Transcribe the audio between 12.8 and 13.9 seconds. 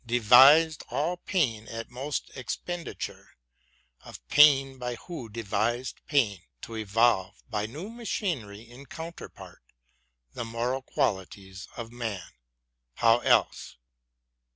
how else